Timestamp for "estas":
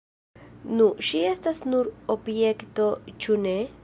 1.33-1.61